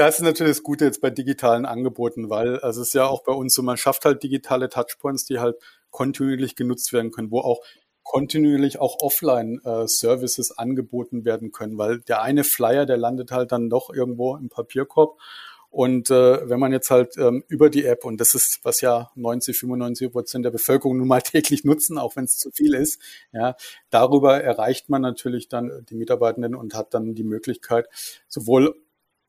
[0.00, 3.22] Das ist natürlich das Gute jetzt bei digitalen Angeboten, weil also es ist ja auch
[3.22, 5.56] bei uns so, man schafft halt digitale Touchpoints, die halt
[5.90, 7.60] kontinuierlich genutzt werden können, wo auch
[8.02, 13.68] kontinuierlich auch Offline-Services äh, angeboten werden können, weil der eine Flyer, der landet halt dann
[13.68, 15.20] doch irgendwo im Papierkorb.
[15.68, 19.10] Und äh, wenn man jetzt halt ähm, über die App, und das ist, was ja
[19.16, 23.02] 90, 95 Prozent der Bevölkerung nun mal täglich nutzen, auch wenn es zu viel ist,
[23.32, 23.54] ja,
[23.90, 27.86] darüber erreicht man natürlich dann die Mitarbeitenden und hat dann die Möglichkeit,
[28.28, 28.74] sowohl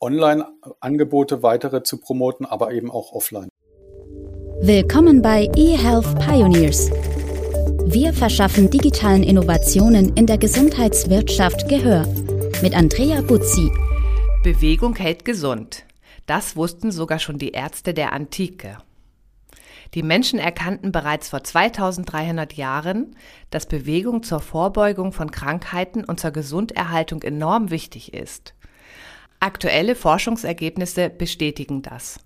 [0.01, 3.49] Online-Angebote weitere zu promoten, aber eben auch offline.
[4.59, 6.89] Willkommen bei eHealth Pioneers.
[7.85, 12.07] Wir verschaffen digitalen Innovationen in der Gesundheitswirtschaft Gehör.
[12.63, 13.71] Mit Andrea Buzzi.
[14.43, 15.85] Bewegung hält gesund.
[16.25, 18.79] Das wussten sogar schon die Ärzte der Antike.
[19.93, 23.15] Die Menschen erkannten bereits vor 2300 Jahren,
[23.51, 28.55] dass Bewegung zur Vorbeugung von Krankheiten und zur Gesunderhaltung enorm wichtig ist.
[29.43, 32.19] Aktuelle Forschungsergebnisse bestätigen das.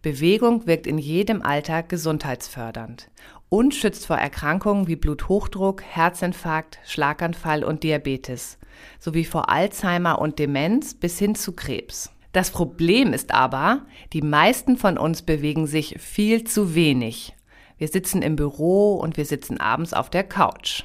[0.00, 3.10] Bewegung wirkt in jedem Alter gesundheitsfördernd
[3.48, 8.58] und schützt vor Erkrankungen wie Bluthochdruck, Herzinfarkt, Schlaganfall und Diabetes
[9.00, 12.12] sowie vor Alzheimer und Demenz bis hin zu Krebs.
[12.30, 17.34] Das Problem ist aber, die meisten von uns bewegen sich viel zu wenig.
[17.76, 20.84] Wir sitzen im Büro und wir sitzen abends auf der Couch.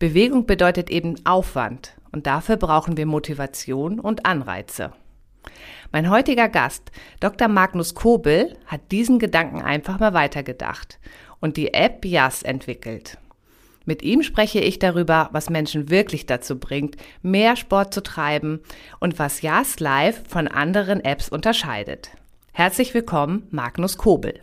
[0.00, 4.92] Bewegung bedeutet eben Aufwand und dafür brauchen wir Motivation und Anreize.
[5.90, 7.48] Mein heutiger Gast, Dr.
[7.48, 10.98] Magnus Kobel, hat diesen Gedanken einfach mal weitergedacht
[11.40, 13.18] und die App Jas entwickelt.
[13.84, 18.60] Mit ihm spreche ich darüber, was Menschen wirklich dazu bringt, mehr Sport zu treiben
[19.00, 22.10] und was Jas Live von anderen Apps unterscheidet.
[22.52, 24.40] Herzlich willkommen, Magnus Kobel.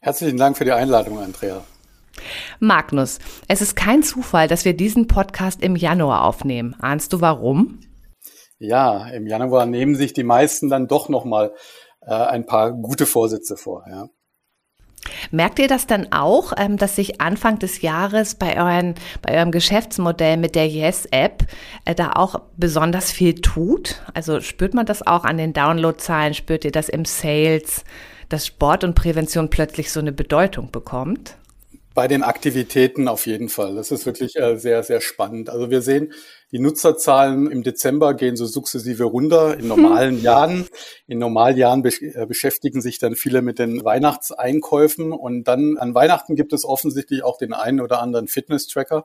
[0.00, 1.64] Herzlichen Dank für die Einladung, Andrea.
[2.58, 3.18] Magnus,
[3.48, 6.76] es ist kein Zufall, dass wir diesen Podcast im Januar aufnehmen.
[6.80, 7.80] Ahnst du warum?
[8.58, 11.52] Ja, im Januar nehmen sich die meisten dann doch nochmal
[12.02, 13.84] äh, ein paar gute Vorsätze vor.
[13.88, 14.08] Ja.
[15.30, 19.50] Merkt ihr das dann auch, ähm, dass sich Anfang des Jahres bei, euren, bei eurem
[19.50, 21.46] Geschäftsmodell mit der Yes-App
[21.84, 24.02] äh, da auch besonders viel tut?
[24.14, 26.34] Also spürt man das auch an den Downloadzahlen?
[26.34, 27.84] Spürt ihr das im Sales,
[28.28, 31.36] dass Sport und Prävention plötzlich so eine Bedeutung bekommt?
[31.92, 33.74] Bei den Aktivitäten auf jeden Fall.
[33.74, 35.50] Das ist wirklich äh, sehr, sehr spannend.
[35.50, 36.12] Also wir sehen,
[36.52, 40.22] die Nutzerzahlen im Dezember gehen so sukzessive runter in normalen hm.
[40.22, 40.68] Jahren.
[41.08, 45.92] In normalen Jahren besch äh, beschäftigen sich dann viele mit den Weihnachtseinkäufen und dann an
[45.94, 49.04] Weihnachten gibt es offensichtlich auch den einen oder anderen Fitness-Tracker,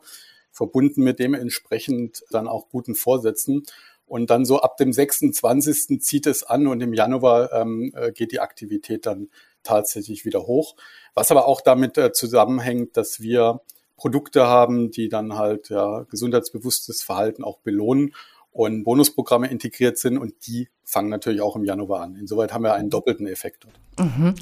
[0.52, 3.63] verbunden mit dementsprechend dann auch guten Vorsätzen.
[4.06, 6.00] Und dann so ab dem 26.
[6.02, 9.29] zieht es an und im Januar ähm, äh, geht die Aktivität dann
[9.66, 10.76] tatsächlich wieder hoch.
[11.14, 13.62] Was aber auch damit äh, zusammenhängt, dass wir
[13.98, 18.14] Produkte haben, die dann halt ja, gesundheitsbewusstes Verhalten auch belohnen
[18.56, 22.16] und Bonusprogramme integriert sind und die fangen natürlich auch im Januar an.
[22.16, 23.68] Insoweit haben wir einen doppelten Effekt.
[24.00, 24.34] Mhm.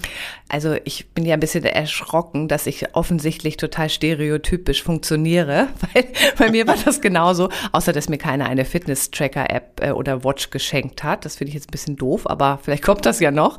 [0.50, 6.06] Also ich bin ja ein bisschen erschrocken, dass ich offensichtlich total stereotypisch funktioniere, weil
[6.38, 11.04] bei mir war das genauso, außer dass mir keiner eine Fitness-Tracker-App äh, oder Watch geschenkt
[11.04, 11.26] hat.
[11.26, 13.58] Das finde ich jetzt ein bisschen doof, aber vielleicht kommt das ja noch.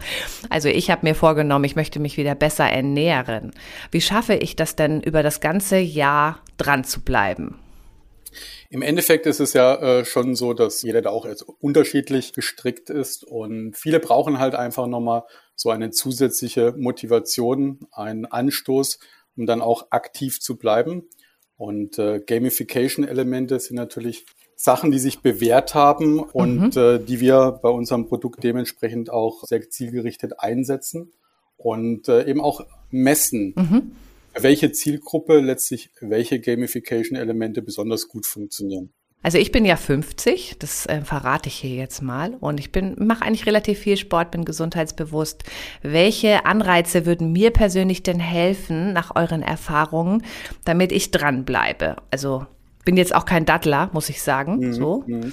[0.51, 3.51] Also ich habe mir vorgenommen, ich möchte mich wieder besser ernähren.
[3.91, 7.59] Wie schaffe ich das denn, über das ganze Jahr dran zu bleiben?
[8.71, 12.91] Im Endeffekt ist es ja äh, schon so, dass jeder da auch jetzt unterschiedlich gestrickt
[12.91, 15.23] ist und viele brauchen halt einfach nochmal
[15.57, 18.99] so eine zusätzliche Motivation, einen Anstoß,
[19.37, 21.09] um dann auch aktiv zu bleiben.
[21.57, 26.81] Und äh, Gamification-Elemente sind natürlich Sachen, die sich bewährt haben und mhm.
[26.81, 31.13] äh, die wir bei unserem Produkt dementsprechend auch sehr zielgerichtet einsetzen
[31.57, 33.55] und äh, eben auch messen.
[33.57, 33.93] Mhm
[34.39, 38.93] welche Zielgruppe letztlich welche Gamification-Elemente besonders gut funktionieren.
[39.25, 42.37] Also ich bin ja 50, das äh, verrate ich hier jetzt mal.
[42.41, 45.45] Und ich bin, mache eigentlich relativ viel Sport, bin gesundheitsbewusst.
[45.81, 50.23] Welche Anreize würden mir persönlich denn helfen, nach euren Erfahrungen,
[50.67, 51.97] damit ich dranbleibe?
[52.11, 52.47] Also
[52.85, 54.59] bin jetzt auch kein Dattler, muss ich sagen.
[54.59, 55.05] Mhm, so.
[55.07, 55.33] Mhm.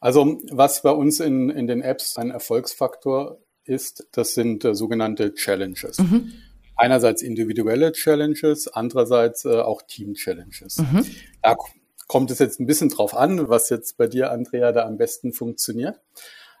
[0.00, 5.34] Also was bei uns in, in den Apps ein Erfolgsfaktor ist, das sind äh, sogenannte
[5.34, 5.98] Challenges.
[5.98, 6.32] Mhm
[6.78, 10.78] einerseits individuelle Challenges, andererseits äh, auch Team-Challenges.
[10.78, 11.04] Mhm.
[11.42, 11.56] Da
[12.06, 15.32] kommt es jetzt ein bisschen drauf an, was jetzt bei dir, Andrea, da am besten
[15.32, 16.00] funktioniert.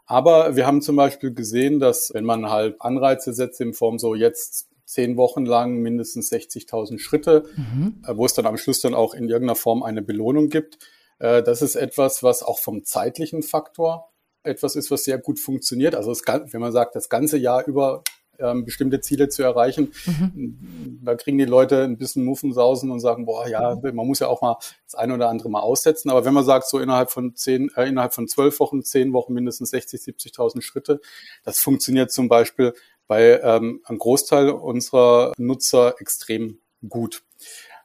[0.06, 4.14] Aber wir haben zum Beispiel gesehen, dass wenn man halt Anreize setzt in Form so
[4.14, 8.02] jetzt zehn Wochen lang mindestens 60.000 Schritte, mhm.
[8.06, 10.78] Äh, wo es dann am Schluss dann auch in irgendeiner Form eine Belohnung gibt,
[11.18, 14.10] äh, das ist etwas, was auch vom zeitlichen Faktor
[14.42, 15.94] etwas ist, was sehr gut funktioniert.
[15.94, 18.02] Also es, wenn man sagt, das ganze Jahr über
[18.38, 19.92] ähm, bestimmte Ziele zu erreichen.
[20.06, 21.00] Mhm.
[21.04, 24.42] Da kriegen die Leute ein bisschen Muffensausen und sagen, boah, ja, man muss ja auch
[24.42, 26.10] mal das eine oder andere mal aussetzen.
[26.10, 29.32] Aber wenn man sagt, so innerhalb von zehn, äh, innerhalb von zwölf Wochen, zehn Wochen
[29.32, 31.00] mindestens 60, 70.000 Schritte,
[31.44, 32.74] das funktioniert zum Beispiel
[33.06, 36.58] bei ähm, einem Großteil unserer Nutzer extrem
[36.88, 37.22] gut.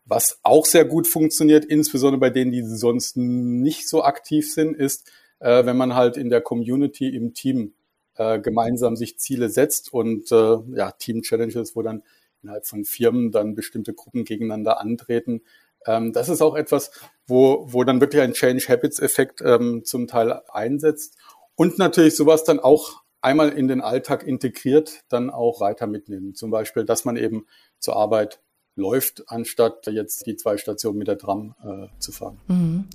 [0.06, 5.10] Was auch sehr gut funktioniert, insbesondere bei denen, die sonst nicht so aktiv sind, ist,
[5.40, 7.74] äh, wenn man halt in der Community im Team
[8.16, 12.04] äh, gemeinsam sich Ziele setzt und äh, ja, Team-Challenges, wo dann
[12.42, 15.42] innerhalb von Firmen dann bestimmte Gruppen gegeneinander antreten.
[15.86, 16.92] Ähm, das ist auch etwas,
[17.28, 21.18] wo, wo dann wirklich ein Change Habits Effekt ähm, zum Teil einsetzt
[21.56, 26.36] und natürlich sowas dann auch einmal in den Alltag integriert, dann auch weiter mitnehmen.
[26.36, 27.46] Zum Beispiel, dass man eben
[27.80, 28.42] zur Arbeit
[28.76, 32.40] läuft, anstatt jetzt die zwei Stationen mit der Tram äh, zu fahren.
[32.48, 32.86] Mhm.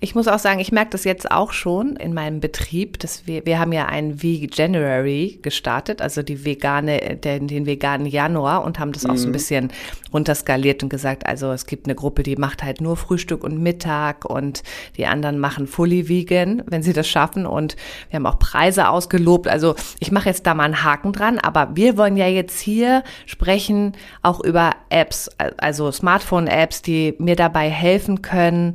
[0.00, 3.44] Ich muss auch sagen, ich merke das jetzt auch schon in meinem Betrieb, dass wir,
[3.44, 8.92] wir haben ja einen Veganuary gestartet, also die vegane, den, den veganen Januar und haben
[8.92, 9.10] das mhm.
[9.10, 9.32] auch so ein mhm.
[9.32, 9.72] bisschen
[10.12, 14.24] runterskaliert und gesagt, also es gibt eine Gruppe, die macht halt nur Frühstück und Mittag
[14.24, 14.62] und
[14.96, 17.76] die anderen machen fully vegan, wenn sie das schaffen und
[18.08, 19.48] wir haben auch Preise ausgelobt.
[19.48, 23.02] Also ich mache jetzt da mal einen Haken dran, aber wir wollen ja jetzt hier
[23.26, 23.92] sprechen
[24.22, 28.74] auch über Apps also Smartphone-Apps, die mir dabei helfen können,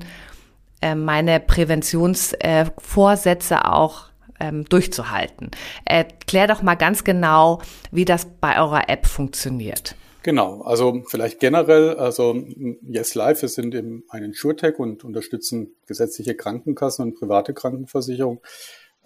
[0.81, 4.05] äh, meine Präventionsvorsätze äh, auch
[4.39, 5.51] ähm, durchzuhalten.
[5.85, 7.61] Erklär doch mal ganz genau,
[7.91, 9.95] wie das bei eurer App funktioniert.
[10.23, 12.35] Genau, also vielleicht generell, also
[12.83, 18.39] Yes Life, wir sind eben ein InsurTech und unterstützen gesetzliche Krankenkassen und private Krankenversicherungen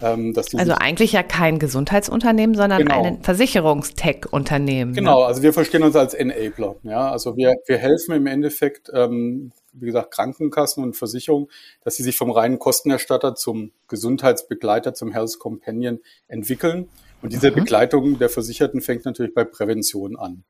[0.01, 3.03] ähm, also eigentlich ja kein Gesundheitsunternehmen, sondern genau.
[3.03, 4.91] ein Versicherungstech-Unternehmen.
[4.91, 4.97] Ne?
[4.97, 5.25] Genau, ne?
[5.25, 6.75] also wir verstehen uns als Enabler.
[6.83, 11.47] Ja, also wir, wir helfen im Endeffekt, ähm, wie gesagt, Krankenkassen und Versicherungen,
[11.81, 16.89] dass sie sich vom reinen Kostenerstatter zum Gesundheitsbegleiter, zum Health Companion entwickeln.
[17.21, 17.55] Und diese mhm.
[17.55, 20.43] Begleitung der Versicherten fängt natürlich bei Prävention an.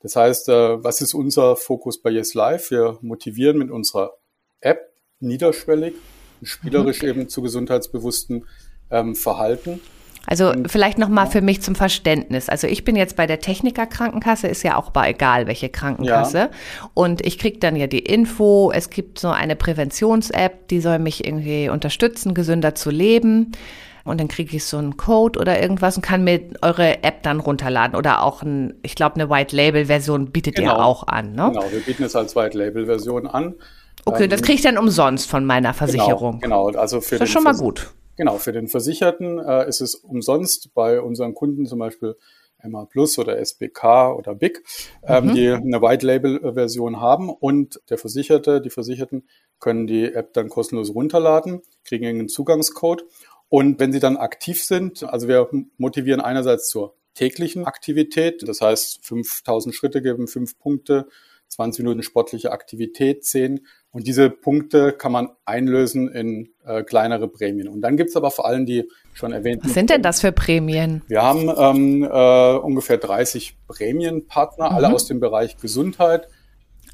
[0.00, 2.70] Das heißt, äh, was ist unser Fokus bei Yes Life?
[2.70, 4.12] Wir motivieren mit unserer
[4.60, 5.94] App niederschwellig,
[6.42, 7.08] spielerisch mhm.
[7.08, 8.44] eben zu gesundheitsbewussten
[8.92, 9.80] ähm, Verhalten.
[10.26, 12.48] Also vielleicht nochmal für mich zum Verständnis.
[12.48, 16.38] Also ich bin jetzt bei der Techniker Krankenkasse, ist ja auch bei egal welche Krankenkasse.
[16.38, 16.50] Ja.
[16.94, 21.26] Und ich kriege dann ja die Info, es gibt so eine Präventions-App, die soll mich
[21.26, 23.52] irgendwie unterstützen, gesünder zu leben.
[24.04, 27.38] Und dann kriege ich so einen Code oder irgendwas und kann mir eure App dann
[27.38, 27.96] runterladen.
[27.96, 30.72] Oder auch ein, ich glaube, eine White-Label-Version bietet genau.
[30.72, 31.34] ihr auch an.
[31.34, 31.50] Ne?
[31.52, 33.54] Genau, wir bieten es als White-Label-Version an.
[34.04, 36.40] Okay, ähm, das kriege ich dann umsonst von meiner genau, Versicherung.
[36.40, 37.92] Genau, genau also für das ist schon mal gut.
[38.16, 42.16] Genau, für den Versicherten äh, ist es umsonst bei unseren Kunden zum Beispiel
[42.62, 44.62] MA Plus oder SBK oder BIC,
[45.04, 45.34] ähm, mhm.
[45.34, 49.26] die eine White Label Version haben und der Versicherte, die Versicherten
[49.58, 53.04] können die App dann kostenlos runterladen, kriegen einen Zugangscode
[53.48, 59.04] und wenn sie dann aktiv sind, also wir motivieren einerseits zur täglichen Aktivität, das heißt
[59.04, 61.08] 5000 Schritte geben, fünf Punkte,
[61.48, 67.68] 20 Minuten sportliche Aktivität, 10 und diese Punkte kann man einlösen in äh, kleinere Prämien.
[67.68, 69.66] Und dann gibt's aber vor allem die schon erwähnten.
[69.66, 71.02] Was sind denn das für Prämien?
[71.08, 74.76] Wir haben ähm, äh, ungefähr 30 Prämienpartner, mhm.
[74.76, 76.28] alle aus dem Bereich Gesundheit.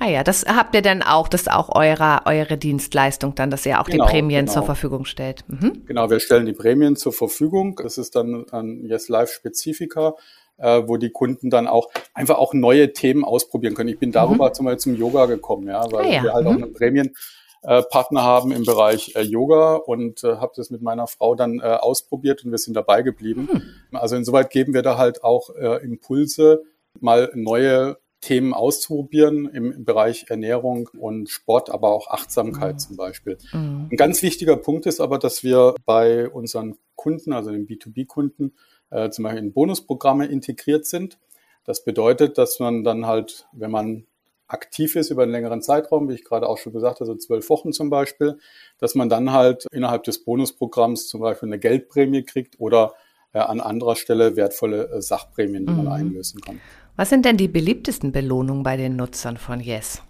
[0.00, 3.64] Ah ja, das habt ihr dann auch, das ist auch eure, eure Dienstleistung dann, dass
[3.64, 4.54] ihr auch genau, die Prämien genau.
[4.54, 5.44] zur Verfügung stellt.
[5.48, 5.84] Mhm.
[5.86, 7.76] Genau, wir stellen die Prämien zur Verfügung.
[7.76, 10.14] Das ist dann ein Yes Live Spezifika
[10.58, 13.88] äh, wo die Kunden dann auch einfach auch neue Themen ausprobieren können.
[13.88, 14.54] Ich bin darüber mhm.
[14.54, 16.22] zum Beispiel zum Yoga gekommen, ja, weil ah, ja.
[16.22, 16.50] wir halt mhm.
[16.50, 21.06] auch einen Prämienpartner äh, haben im Bereich äh, Yoga und äh, habe das mit meiner
[21.06, 23.48] Frau dann äh, ausprobiert und wir sind dabei geblieben.
[23.90, 23.96] Mhm.
[23.96, 26.62] Also insoweit geben wir da halt auch äh, Impulse,
[27.00, 32.78] mal neue Themen auszuprobieren im, im, Bereich Ernährung und Sport, aber auch Achtsamkeit mhm.
[32.78, 33.38] zum Beispiel.
[33.52, 33.88] Mhm.
[33.92, 38.54] Ein ganz wichtiger Punkt ist aber, dass wir bei unseren Kunden, also den B2B-Kunden,
[38.90, 41.18] äh, zum Beispiel in Bonusprogramme integriert sind.
[41.64, 44.06] Das bedeutet, dass man dann halt, wenn man
[44.46, 47.48] aktiv ist über einen längeren Zeitraum, wie ich gerade auch schon gesagt habe, so zwölf
[47.50, 48.38] Wochen zum Beispiel,
[48.78, 52.94] dass man dann halt innerhalb des Bonusprogramms zum Beispiel eine Geldprämie kriegt oder
[53.32, 55.84] äh, an anderer Stelle wertvolle äh, Sachprämien, die mhm.
[55.84, 56.60] man einlösen kann.
[56.96, 60.02] Was sind denn die beliebtesten Belohnungen bei den Nutzern von Yes?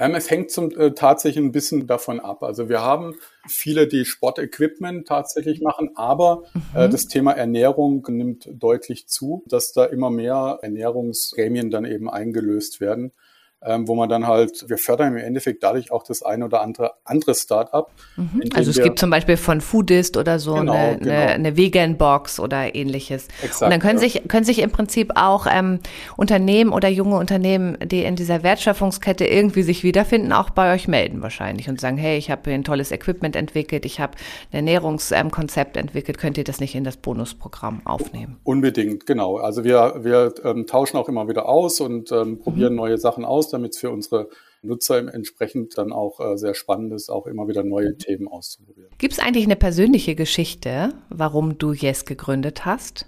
[0.00, 2.42] Ähm, es hängt zum, äh, tatsächlich ein bisschen davon ab.
[2.42, 3.16] Also wir haben
[3.46, 6.84] viele, die Sportequipment tatsächlich machen, aber äh, mhm.
[6.84, 12.80] äh, das Thema Ernährung nimmt deutlich zu, dass da immer mehr Ernährungsprämien dann eben eingelöst
[12.80, 13.12] werden.
[13.62, 16.92] Ähm, wo man dann halt, wir fördern im Endeffekt dadurch auch das eine oder andere
[17.04, 17.92] andere Start-up.
[18.16, 18.42] Mhm.
[18.54, 21.12] Also es gibt zum Beispiel von Foodist oder so genau, eine, genau.
[21.12, 23.28] eine, eine Vegan-Box oder ähnliches.
[23.42, 24.08] Exakt, und dann können ja.
[24.08, 25.80] sich können sich im Prinzip auch ähm,
[26.16, 31.20] Unternehmen oder junge Unternehmen, die in dieser Wertschöpfungskette irgendwie sich wiederfinden, auch bei euch melden
[31.20, 34.12] wahrscheinlich und sagen, hey, ich habe hier ein tolles Equipment entwickelt, ich habe
[34.52, 38.38] ein Ernährungskonzept ähm, entwickelt, könnt ihr das nicht in das Bonusprogramm aufnehmen?
[38.44, 39.36] Unbedingt, genau.
[39.36, 42.78] Also wir, wir ähm, tauschen auch immer wieder aus und ähm, probieren mhm.
[42.78, 44.28] neue Sachen aus damit es für unsere
[44.62, 48.90] Nutzer entsprechend dann auch äh, sehr spannend ist, auch immer wieder neue Themen auszuprobieren.
[48.98, 53.06] Gibt es eigentlich eine persönliche Geschichte, warum du Yes gegründet hast?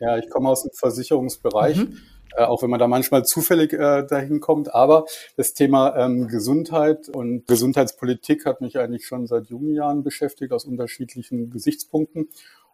[0.00, 1.76] Ja, ich komme aus dem Versicherungsbereich.
[1.76, 1.98] Mhm.
[2.36, 4.74] Äh, auch wenn man da manchmal zufällig äh, dahin kommt.
[4.74, 10.52] Aber das Thema ähm, Gesundheit und Gesundheitspolitik hat mich eigentlich schon seit jungen Jahren beschäftigt,
[10.52, 12.28] aus unterschiedlichen Gesichtspunkten.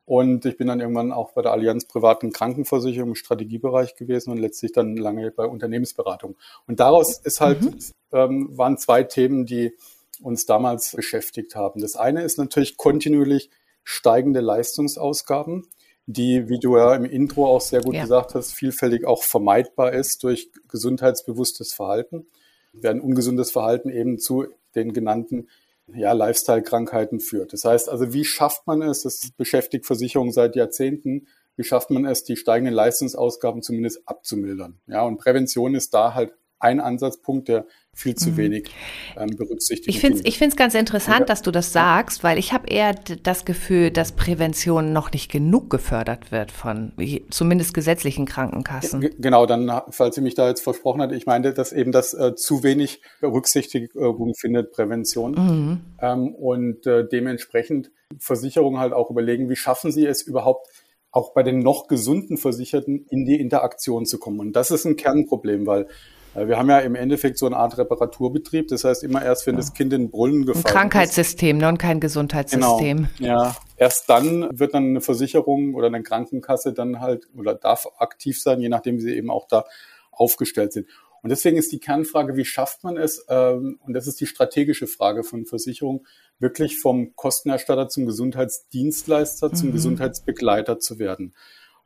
[0.07, 4.39] Und ich bin dann irgendwann auch bei der Allianz privaten Krankenversicherung im Strategiebereich gewesen und
[4.39, 6.37] letztlich dann lange bei Unternehmensberatung.
[6.67, 7.79] Und daraus ist halt, mhm.
[8.13, 9.73] ähm, waren zwei Themen, die
[10.21, 11.81] uns damals beschäftigt haben.
[11.81, 13.51] Das eine ist natürlich kontinuierlich
[13.83, 15.67] steigende Leistungsausgaben,
[16.07, 18.03] die, wie du ja im Intro auch sehr gut ja.
[18.03, 22.27] gesagt hast, vielfältig auch vermeidbar ist durch gesundheitsbewusstes Verhalten.
[22.73, 25.49] Werden ungesundes Verhalten eben zu den genannten
[25.93, 27.53] ja, Lifestyle-Krankheiten führt.
[27.53, 31.27] Das heißt also, wie schafft man es, das beschäftigt Versicherungen seit Jahrzehnten,
[31.57, 34.81] wie schafft man es, die steigenden Leistungsausgaben zumindest abzumildern?
[34.87, 36.35] Ja, und Prävention ist da halt
[36.65, 38.37] ein Ansatzpunkt, der viel zu mhm.
[38.37, 38.71] wenig
[39.17, 39.89] ähm, berücksichtigt.
[39.89, 41.27] Ich finde es ich find's ganz interessant, ja.
[41.27, 45.71] dass du das sagst, weil ich habe eher das Gefühl, dass Prävention noch nicht genug
[45.71, 46.93] gefördert wird von
[47.31, 49.01] zumindest gesetzlichen Krankenkassen.
[49.01, 52.15] G genau, dann, falls sie mich da jetzt versprochen hat, ich meinte, dass eben das
[52.15, 55.33] äh, zu wenig Berücksichtigung findet, Prävention.
[55.33, 55.81] Mhm.
[56.01, 60.69] Ähm, und äh, dementsprechend Versicherungen halt auch überlegen, wie schaffen sie es überhaupt,
[61.11, 64.41] auch bei den noch gesunden Versicherten in die Interaktion zu kommen.
[64.41, 65.87] Und das ist ein Kernproblem, weil
[66.35, 68.69] wir haben ja im Endeffekt so eine Art Reparaturbetrieb.
[68.69, 69.61] Das heißt, immer erst, wenn ja.
[69.61, 70.67] das Kind in den Brunnen gefallen ist.
[70.67, 73.09] Ein Krankheitssystem, ne, und kein Gesundheitssystem.
[73.19, 73.33] Genau.
[73.33, 78.41] Ja, erst dann wird dann eine Versicherung oder eine Krankenkasse dann halt oder darf aktiv
[78.41, 79.65] sein, je nachdem, wie sie eben auch da
[80.11, 80.89] aufgestellt sind.
[81.23, 84.87] Und deswegen ist die Kernfrage, wie schafft man es, ähm, und das ist die strategische
[84.87, 86.07] Frage von Versicherung,
[86.39, 89.55] wirklich vom Kostenerstatter zum Gesundheitsdienstleister, mhm.
[89.55, 91.33] zum Gesundheitsbegleiter zu werden.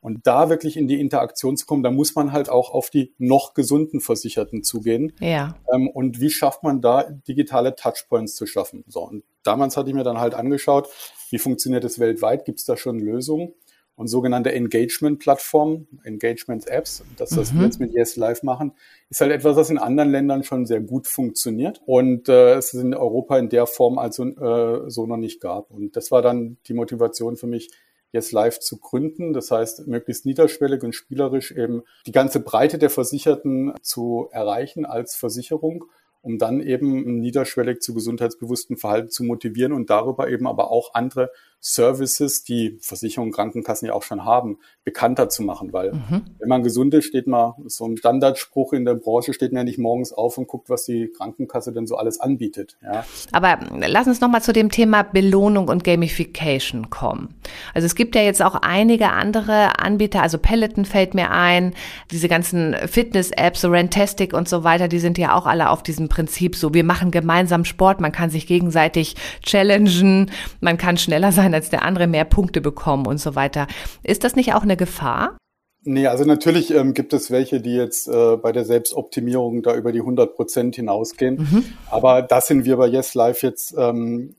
[0.01, 3.13] Und da wirklich in die Interaktion zu kommen, da muss man halt auch auf die
[3.17, 5.13] noch gesunden Versicherten zugehen.
[5.19, 5.55] Ja.
[5.73, 8.85] Ähm, und wie schafft man da digitale Touchpoints zu schaffen?
[8.87, 10.87] So, und damals hatte ich mir dann halt angeschaut,
[11.29, 12.45] wie funktioniert das weltweit?
[12.45, 13.53] Gibt es da schon Lösungen?
[13.99, 17.57] Und sogenannte Engagement-Plattformen, Engagement-Apps, das, was mhm.
[17.57, 18.71] wir jetzt mit Yes Live machen,
[19.09, 22.93] ist halt etwas, was in anderen Ländern schon sehr gut funktioniert und äh, es in
[22.93, 25.69] Europa in der Form also äh, so noch nicht gab.
[25.69, 27.71] Und das war dann die Motivation für mich,
[28.11, 29.33] jetzt live zu gründen.
[29.33, 35.15] Das heißt, möglichst niederschwellig und spielerisch eben die ganze Breite der Versicherten zu erreichen als
[35.15, 35.85] Versicherung
[36.21, 41.31] um dann eben niederschwellig zu gesundheitsbewussten Verhalten zu motivieren und darüber eben aber auch andere
[41.61, 45.73] Services, die Versicherungen, Krankenkassen ja auch schon haben, bekannter zu machen.
[45.73, 46.21] Weil mhm.
[46.39, 49.63] wenn man gesund ist, steht man, so ein Standardspruch in der Branche, steht man ja
[49.65, 52.77] nicht morgens auf und guckt, was die Krankenkasse denn so alles anbietet.
[52.81, 53.05] Ja.
[53.31, 57.35] Aber lass uns nochmal zu dem Thema Belohnung und Gamification kommen.
[57.73, 61.73] Also es gibt ja jetzt auch einige andere Anbieter, also Peloton fällt mir ein,
[62.11, 66.09] diese ganzen Fitness-Apps, so Rentastic und so weiter, die sind ja auch alle auf diesem
[66.09, 71.48] Prinzip so, wir machen gemeinsam Sport, man kann sich gegenseitig challengen, man kann schneller sein
[71.53, 73.67] als der andere, mehr Punkte bekommen und so weiter.
[74.03, 75.37] Ist das nicht auch eine Gefahr?
[75.83, 79.91] Nee, also natürlich ähm, gibt es welche, die jetzt äh, bei der Selbstoptimierung da über
[79.91, 81.35] die 100 Prozent hinausgehen.
[81.35, 81.65] Mhm.
[81.89, 84.35] Aber da sind wir bei Yes Live jetzt, ähm,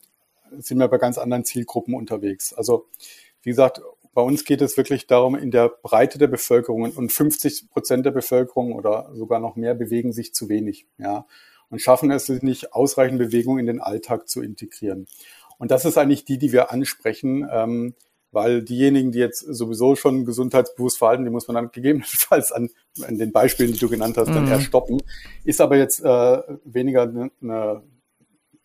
[0.59, 2.53] sind wir bei ganz anderen Zielgruppen unterwegs.
[2.53, 2.87] Also
[3.43, 3.81] wie gesagt,
[4.13, 8.11] bei uns geht es wirklich darum, in der Breite der Bevölkerung und 50 Prozent der
[8.11, 10.87] Bevölkerung oder sogar noch mehr bewegen sich zu wenig.
[10.99, 11.27] Ja
[11.71, 15.07] und schaffen es nicht, ausreichend Bewegung in den Alltag zu integrieren.
[15.61, 17.95] Und das ist eigentlich die, die wir ansprechen, ähm,
[18.33, 22.71] weil diejenigen, die jetzt sowieso schon gesundheitsbewusst verhalten, die muss man dann gegebenenfalls an,
[23.03, 24.53] an den Beispielen, die du genannt hast, dann mhm.
[24.53, 25.03] eher stoppen.
[25.45, 27.83] Ist aber jetzt äh, weniger eine,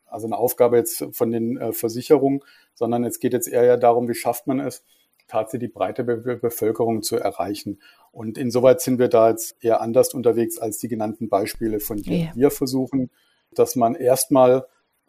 [0.05, 2.39] also eine Aufgabe jetzt von den äh, Versicherungen,
[2.75, 4.85] sondern es geht jetzt eher ja darum, wie schafft man es,
[5.27, 7.81] tatsächlich die breite Be Bevölkerung zu erreichen.
[8.13, 12.17] Und insoweit sind wir da jetzt eher anders unterwegs als die genannten Beispiele von dir.
[12.17, 12.31] Yeah.
[12.35, 13.09] Wir versuchen,
[13.51, 14.67] dass man erstmal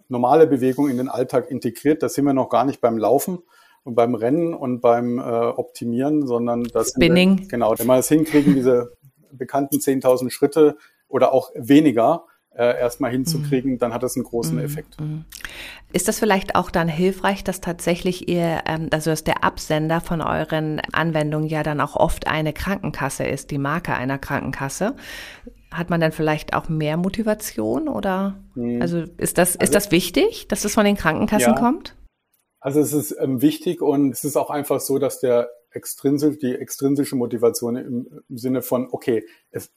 [0.09, 2.03] normale Bewegung in den Alltag integriert.
[2.03, 3.39] Da sind wir noch gar nicht beim Laufen
[3.85, 7.41] und beim Rennen und beim äh, Optimieren, sondern das Spinning.
[7.41, 8.93] Wir, genau, wenn wir es hinkriegen, diese
[9.33, 10.77] bekannten 10.000 Schritte
[11.09, 12.25] oder auch weniger
[12.57, 13.79] äh, erstmal hinzukriegen, mhm.
[13.79, 14.65] dann hat das einen großen mhm.
[14.65, 15.01] Effekt.
[15.01, 15.25] Mhm.
[15.93, 20.21] Ist das vielleicht auch dann hilfreich, dass tatsächlich ihr, ähm, also dass der Absender von
[20.21, 24.97] euren Anwendungen ja dann auch oft eine Krankenkasse ist, die Marke einer Krankenkasse?
[25.77, 28.81] Hat man dann vielleicht auch mehr Motivation oder hm.
[28.81, 31.59] also ist das, ist also, das wichtig, dass es von den Krankenkassen ja.
[31.59, 31.97] kommt?
[32.61, 36.55] Also es ist ähm, wichtig und es ist auch einfach so, dass der extrinsisch, die
[36.55, 39.71] extrinsische Motivation im, im Sinne von, okay, es,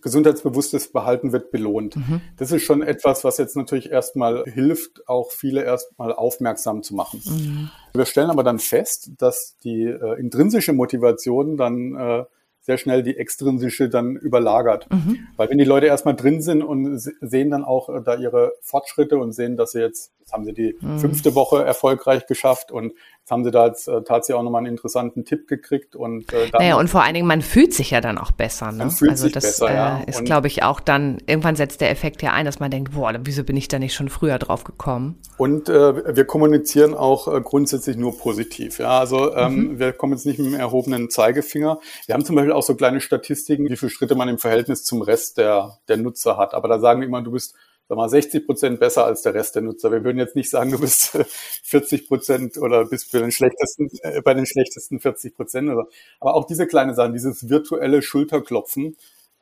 [0.00, 1.96] gesundheitsbewusstes Behalten wird belohnt.
[1.96, 2.20] Mhm.
[2.36, 7.20] Das ist schon etwas, was jetzt natürlich erstmal hilft, auch viele erstmal aufmerksam zu machen.
[7.26, 7.70] Mhm.
[7.94, 12.24] Wir stellen aber dann fest, dass die äh, intrinsische Motivation dann äh,
[12.68, 14.88] sehr schnell die extrinsische dann überlagert.
[14.92, 15.26] Mhm.
[15.36, 19.16] Weil wenn die Leute erstmal drin sind und sehen dann auch äh, da ihre Fortschritte
[19.16, 20.98] und sehen, dass sie jetzt, jetzt haben sie die mhm.
[20.98, 22.92] fünfte Woche erfolgreich geschafft und
[23.28, 26.48] Jetzt haben sie da jetzt äh, tatsächlich auch nochmal einen interessanten Tipp gekriegt und äh,
[26.50, 28.72] dann, naja, und vor allen Dingen, man fühlt sich ja dann auch besser.
[28.72, 28.84] Ne?
[28.84, 30.00] Also sich das besser, ja.
[30.00, 32.94] äh, ist, glaube ich, auch dann, irgendwann setzt der Effekt ja ein, dass man denkt,
[32.94, 35.20] boah, wieso bin ich da nicht schon früher drauf gekommen?
[35.36, 38.78] Und äh, wir kommunizieren auch äh, grundsätzlich nur positiv.
[38.78, 39.78] Ja, also ähm, mhm.
[39.78, 41.80] wir kommen jetzt nicht mit dem erhobenen Zeigefinger.
[42.06, 45.02] Wir haben zum Beispiel auch so kleine Statistiken, wie viele Schritte man im Verhältnis zum
[45.02, 46.54] Rest der, der Nutzer hat.
[46.54, 47.54] Aber da sagen wir immer, du bist
[47.88, 49.90] sag mal, 60 Prozent besser als der Rest der Nutzer.
[49.90, 51.18] Wir würden jetzt nicht sagen, du bist
[51.64, 55.70] 40 Prozent oder bist für den schlechtesten, äh, bei den schlechtesten 40 Prozent.
[55.70, 55.86] Oder,
[56.20, 58.96] aber auch diese kleine Sachen, dieses virtuelle Schulterklopfen,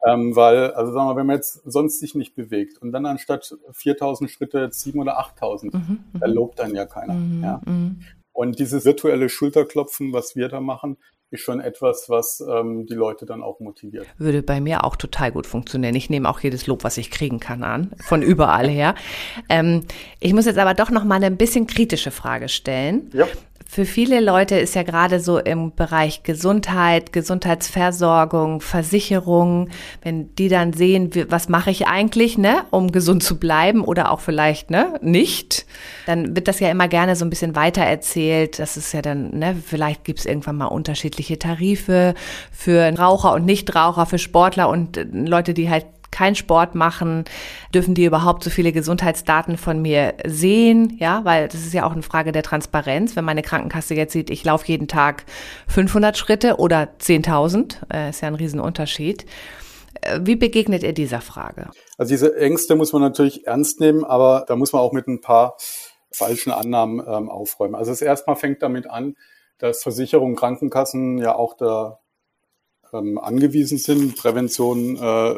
[0.05, 3.57] ähm, weil, also sagen wir, wenn man jetzt sonst sich nicht bewegt und dann anstatt
[3.73, 7.15] 4000 Schritte jetzt 7 oder 8000, mhm, da lobt dann ja keiner.
[7.15, 7.61] Mhm, ja.
[7.65, 8.03] Mhm.
[8.33, 10.99] Und dieses virtuelle Schulterklopfen, was wir da machen,
[11.31, 14.07] ist schon etwas, was ähm, die Leute dann auch motiviert.
[14.19, 15.95] Würde bei mir auch total gut funktionieren.
[15.95, 18.95] Ich nehme auch jedes Lob, was ich kriegen kann, an, von überall her.
[19.49, 19.85] Ähm,
[20.21, 23.11] ich muss jetzt aber doch noch mal eine ein bisschen kritische Frage stellen.
[23.13, 23.27] Ja
[23.69, 29.69] für viele Leute ist ja gerade so im Bereich Gesundheit, Gesundheitsversorgung, Versicherung,
[30.03, 34.21] wenn die dann sehen, was mache ich eigentlich, ne, um gesund zu bleiben oder auch
[34.21, 35.67] vielleicht, ne, nicht,
[36.07, 38.59] dann wird das ja immer gerne so ein bisschen weiter erzählt.
[38.61, 42.15] Das ist ja dann, ne, vielleicht gibt es irgendwann mal unterschiedliche Tarife
[42.53, 47.25] für Raucher und Nichtraucher, für Sportler und äh, Leute, die halt keinen Sport machen,
[47.75, 50.97] dürfen die überhaupt so viele Gesundheitsdaten von mir sehen?
[50.99, 53.17] Ja, weil das ist ja auch eine Frage der Transparenz.
[53.17, 55.25] Wenn meine Krankenkasse jetzt sieht, ich laufe jeden Tag
[55.69, 59.27] 500 Schritte oder 10.000, äh, ist ja ein Riesenunterschied.
[60.01, 61.69] Äh, wie begegnet ihr dieser Frage?
[61.99, 65.21] Also diese Ängste muss man natürlich ernst nehmen, aber da muss man auch mit ein
[65.21, 65.59] paar
[66.11, 67.75] falschen Annahmen ähm, aufräumen.
[67.75, 69.17] Also es erstmal fängt damit an,
[69.59, 71.99] dass Versicherungen, Krankenkassen ja auch da
[72.93, 75.35] ähm, angewiesen sind, Prävention äh,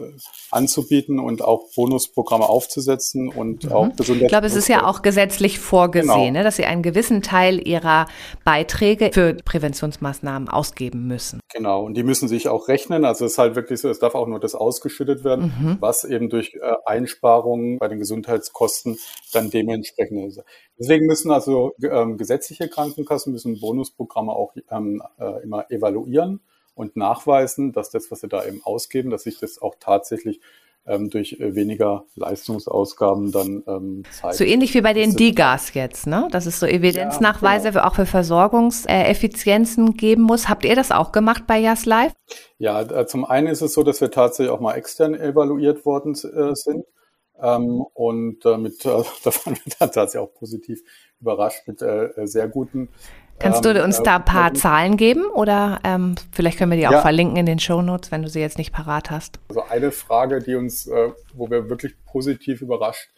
[0.50, 3.72] anzubieten und auch Bonusprogramme aufzusetzen und mhm.
[3.72, 4.24] auch Gesundheit.
[4.24, 6.30] Ich glaube, es ist ja auch gesetzlich vorgesehen, genau.
[6.30, 8.06] ne, dass sie einen gewissen Teil ihrer
[8.44, 11.40] Beiträge für Präventionsmaßnahmen ausgeben müssen.
[11.52, 13.04] Genau, und die müssen sich auch rechnen.
[13.04, 15.76] Also es ist halt wirklich so, es darf auch nur das ausgeschüttet werden, mhm.
[15.80, 18.98] was eben durch äh, Einsparungen bei den Gesundheitskosten
[19.32, 20.42] dann dementsprechend ist.
[20.78, 26.40] Deswegen müssen also ähm, gesetzliche Krankenkassen müssen Bonusprogramme auch ähm, äh, immer evaluieren
[26.78, 30.40] und nachweisen, dass das, was sie da eben ausgeben, dass sich das auch tatsächlich
[30.86, 34.36] ähm, durch äh, weniger Leistungsausgaben dann ähm, zeigt.
[34.36, 36.28] So ähnlich wie bei den DIGAs jetzt, ne?
[36.30, 37.84] Dass es so Evidenznachweise ja, genau.
[37.84, 40.48] auch für Versorgungseffizienzen geben muss.
[40.48, 42.14] Habt ihr das auch gemacht bei Just Life?
[42.58, 46.12] Ja, äh, zum einen ist es so, dass wir tatsächlich auch mal extern evaluiert worden
[46.12, 46.84] äh, sind.
[47.40, 48.88] Ähm, und damit, äh,
[49.24, 50.80] da waren wir dann tatsächlich auch positiv
[51.20, 52.88] überrascht mit äh, sehr guten
[53.38, 56.86] Kannst du ähm, uns da ein paar Zahlen geben oder ähm, vielleicht können wir die
[56.88, 57.00] auch ja.
[57.00, 59.38] verlinken in den Show Notes, wenn du sie jetzt nicht parat hast?
[59.48, 63.08] Also eine Frage, die uns, äh, wo wir wirklich positiv überrascht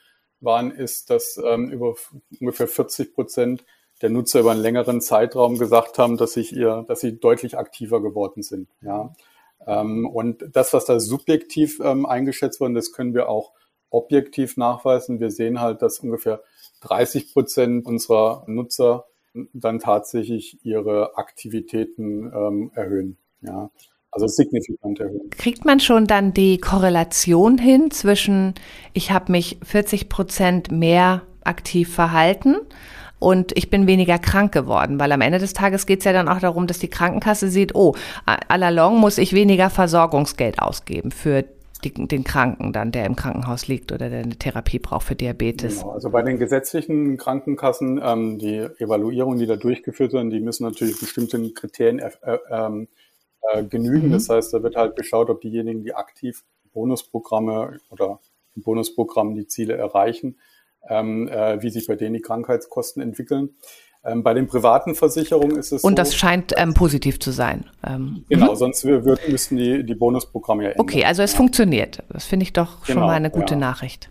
[0.40, 1.94] waren, ist, dass ähm, über
[2.40, 3.64] ungefähr 40 Prozent
[4.02, 8.00] der Nutzer über einen längeren Zeitraum gesagt haben, dass sich ihr, dass sie deutlich aktiver
[8.02, 8.68] geworden sind.
[8.82, 9.14] Ja.
[9.66, 13.52] Ähm, und das, was da subjektiv ähm, eingeschätzt wurde, das können wir auch
[13.90, 15.20] objektiv nachweisen.
[15.20, 16.42] Wir sehen halt, dass ungefähr
[16.82, 19.04] 30 Prozent unserer Nutzer
[19.52, 23.16] dann tatsächlich ihre Aktivitäten ähm, erhöhen.
[23.42, 23.70] Ja.
[24.12, 25.30] Also signifikant erhöhen.
[25.30, 28.54] Kriegt man schon dann die Korrelation hin zwischen,
[28.92, 32.56] ich habe mich 40 Prozent mehr aktiv verhalten
[33.20, 36.28] und ich bin weniger krank geworden, weil am Ende des Tages geht es ja dann
[36.28, 37.94] auch darum, dass die Krankenkasse sieht, oh,
[38.48, 41.44] allalong muss ich weniger Versorgungsgeld ausgeben für
[41.84, 45.80] die, den Kranken dann, der im Krankenhaus liegt oder der eine Therapie braucht für Diabetes.
[45.80, 50.64] Genau, also bei den gesetzlichen Krankenkassen, ähm, die Evaluierungen, die da durchgeführt werden, die müssen
[50.64, 52.88] natürlich bestimmten Kriterien äh, ähm,
[53.52, 54.08] äh, genügen.
[54.08, 54.12] Mhm.
[54.12, 58.20] Das heißt, da wird halt geschaut, ob diejenigen, die aktiv Bonusprogramme oder
[58.56, 60.38] Bonusprogrammen die Ziele erreichen,
[60.88, 63.56] ähm, äh, wie sich bei denen die Krankheitskosten entwickeln.
[64.02, 67.68] Ähm, bei den privaten Versicherungen ist es Und so, das scheint ähm, positiv zu sein.
[67.86, 68.56] Ähm, genau, mhm.
[68.56, 70.86] sonst wir, müssten die, die Bonusprogramme ja ändern.
[70.86, 71.36] Okay, also es ja.
[71.36, 72.02] funktioniert.
[72.08, 73.60] Das finde ich doch genau, schon mal eine gute ja.
[73.60, 74.10] Nachricht.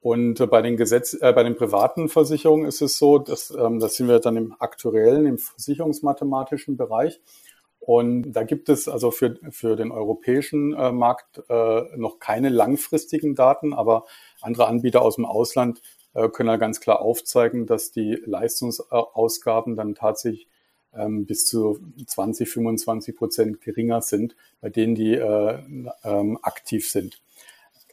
[0.00, 3.80] Und äh, bei den Gesetz, äh, bei den privaten Versicherungen ist es so, dass ähm,
[3.80, 7.20] das sind wir dann im aktuellen, im versicherungsmathematischen Bereich.
[7.78, 13.34] Und da gibt es also für, für den europäischen äh, Markt äh, noch keine langfristigen
[13.34, 14.04] Daten, aber
[14.40, 20.48] andere Anbieter aus dem Ausland können ja ganz klar aufzeigen, dass die Leistungsausgaben dann tatsächlich
[20.94, 25.58] ähm, bis zu 20, 25 Prozent geringer sind, bei denen die äh,
[26.04, 27.20] ähm, aktiv sind.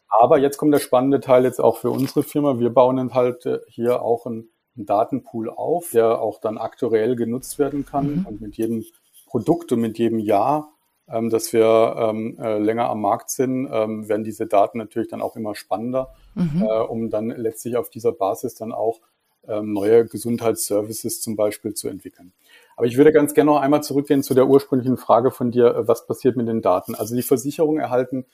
[0.09, 2.59] Aber jetzt kommt der spannende Teil jetzt auch für unsere Firma.
[2.59, 7.59] Wir bauen halt äh, hier auch einen, einen Datenpool auf, der auch dann aktuell genutzt
[7.59, 8.25] werden kann mhm.
[8.25, 8.83] und mit jedem
[9.27, 10.73] Produkt und mit jedem Jahr,
[11.11, 15.21] ähm, dass wir ähm, äh, länger am Markt sind, ähm, werden diese Daten natürlich dann
[15.21, 16.63] auch immer spannender, mhm.
[16.63, 18.99] äh, um dann letztlich auf dieser Basis dann auch
[19.47, 22.33] ähm, neue Gesundheitsservices zum Beispiel zu entwickeln.
[22.75, 25.87] Aber ich würde ganz gerne noch einmal zurückgehen zu der ursprünglichen Frage von dir, äh,
[25.87, 26.95] was passiert mit den Daten?
[26.95, 28.25] Also die Versicherungen erhalten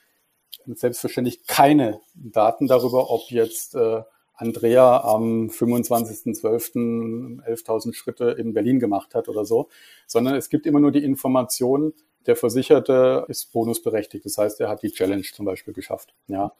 [0.66, 4.02] selbstverständlich keine Daten darüber, ob jetzt äh,
[4.34, 7.42] Andrea am 25.12.
[7.42, 9.68] 11.000 Schritte in Berlin gemacht hat oder so,
[10.06, 11.94] sondern es gibt immer nur die Information,
[12.26, 14.24] der Versicherte ist bonusberechtigt.
[14.24, 16.14] Das heißt, er hat die Challenge zum Beispiel geschafft.
[16.28, 16.52] Ja.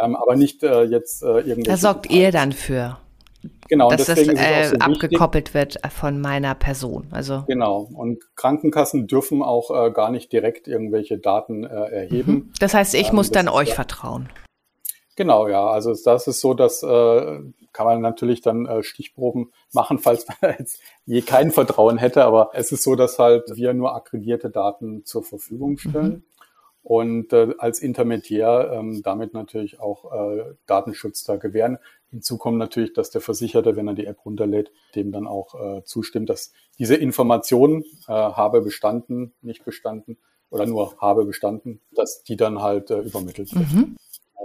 [0.00, 1.68] Ähm, aber nicht äh, jetzt äh, irgendwie.
[1.68, 2.98] Da sorgt ihr dann für.
[3.68, 7.08] Genau, dass das äh, so abgekoppelt wird von meiner Person.
[7.12, 7.88] Also genau.
[7.94, 12.32] Und Krankenkassen dürfen auch äh, gar nicht direkt irgendwelche Daten äh, erheben.
[12.32, 12.52] Mhm.
[12.58, 14.28] Das heißt, ich ähm, muss dann euch vertrauen.
[15.16, 15.66] Genau, ja.
[15.68, 17.38] Also das ist so, dass äh,
[17.78, 22.24] kann man natürlich dann äh, Stichproben machen, falls man jetzt je kein Vertrauen hätte.
[22.24, 26.10] Aber es ist so, dass halt wir nur aggregierte Daten zur Verfügung stellen.
[26.10, 26.22] Mhm.
[26.82, 31.78] Und äh, als Intermediär ähm, damit natürlich auch äh, Datenschutz da gewähren.
[32.10, 35.84] Hinzu kommt natürlich, dass der Versicherte, wenn er die App runterlädt, dem dann auch äh,
[35.84, 40.18] zustimmt, dass diese Information äh, habe bestanden, nicht bestanden
[40.50, 43.72] oder nur habe bestanden, dass die dann halt äh, übermittelt wird.
[43.72, 43.96] Mhm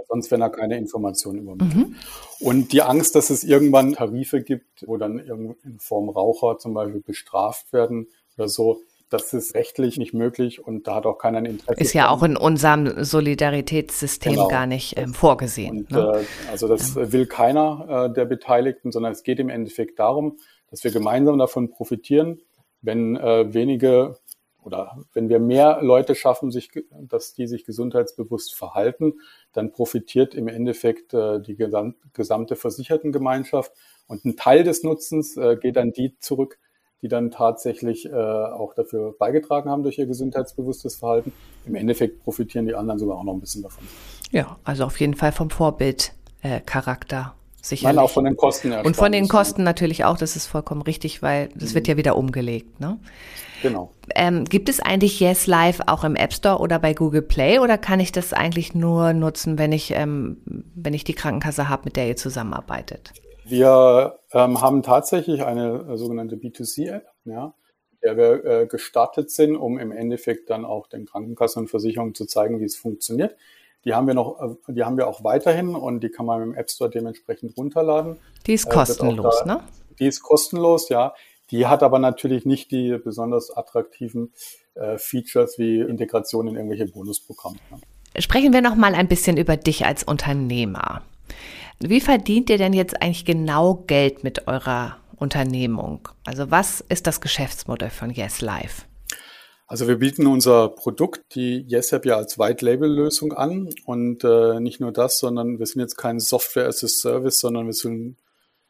[0.08, 1.88] sonst wenn er keine Informationen übermittelt.
[1.88, 1.96] Mhm.
[2.40, 7.00] Und die Angst, dass es irgendwann Tarife gibt, wo dann in Form Raucher zum Beispiel
[7.00, 8.80] bestraft werden oder so,
[9.10, 11.80] das ist rechtlich nicht möglich und da hat auch keiner ein Interesse.
[11.80, 14.48] Ist ja auch in unserem Solidaritätssystem genau.
[14.48, 15.78] gar nicht ähm, vorgesehen.
[15.78, 16.20] Und, ne?
[16.20, 17.12] äh, also das ja.
[17.12, 20.38] will keiner äh, der Beteiligten, sondern es geht im Endeffekt darum,
[20.70, 22.40] dass wir gemeinsam davon profitieren,
[22.82, 24.18] wenn äh, wenige
[24.64, 29.14] oder wenn wir mehr Leute schaffen, sich, dass die sich gesundheitsbewusst verhalten,
[29.52, 33.72] dann profitiert im Endeffekt äh, die gesam gesamte Versichertengemeinschaft.
[34.06, 36.58] Und ein Teil des Nutzens äh, geht an die zurück,
[37.02, 41.32] die dann tatsächlich äh, auch dafür beigetragen haben durch ihr gesundheitsbewusstes Verhalten.
[41.66, 43.84] Im Endeffekt profitieren die anderen sogar auch noch ein bisschen davon.
[44.30, 47.34] Ja, also auf jeden Fall vom Vorbildcharakter.
[47.64, 47.96] Sicherlich.
[47.96, 48.72] Nein, auch von den Kosten.
[48.74, 51.74] Und von den Kosten natürlich auch, das ist vollkommen richtig, weil das mhm.
[51.76, 52.78] wird ja wieder umgelegt.
[52.78, 52.98] Ne?
[53.62, 53.90] Genau.
[54.14, 57.78] Ähm, gibt es eigentlich Yes Live auch im App Store oder bei Google Play oder
[57.78, 60.42] kann ich das eigentlich nur nutzen, wenn ich, ähm,
[60.74, 63.14] wenn ich die Krankenkasse habe, mit der ihr zusammenarbeitet?
[63.46, 67.54] Wir ähm, haben tatsächlich eine äh, sogenannte B2C-App, ja,
[68.02, 72.26] der wir äh, gestartet sind, um im Endeffekt dann auch den Krankenkassen und Versicherungen zu
[72.26, 73.36] zeigen, wie es funktioniert.
[73.84, 76.54] Die haben wir noch, äh, die haben wir auch weiterhin und die kann man im
[76.54, 78.16] App Store dementsprechend runterladen.
[78.46, 79.60] Die ist äh, kostenlos, da, ne?
[79.98, 81.14] Die ist kostenlos, ja.
[81.50, 84.32] Die hat aber natürlich nicht die besonders attraktiven
[84.74, 87.56] äh, Features wie Integration in irgendwelche Bonusprogramme.
[87.70, 88.22] Ne?
[88.22, 91.02] Sprechen wir noch mal ein bisschen über dich als Unternehmer.
[91.80, 96.08] Wie verdient ihr denn jetzt eigentlich genau Geld mit eurer Unternehmung?
[96.24, 98.82] Also was ist das Geschäftsmodell von Yes Life?
[99.66, 103.70] Also wir bieten unser Produkt, die YesApp, ja als White-Label-Lösung an.
[103.86, 107.66] Und äh, nicht nur das, sondern wir sind jetzt kein Software as a Service, sondern
[107.66, 108.16] wir sind